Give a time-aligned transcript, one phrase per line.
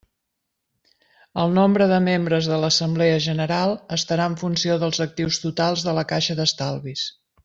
[1.43, 6.07] El nombre de membres de l'assemblea general estarà en funció dels actius totals de la
[6.15, 7.05] caixa d'estalvis.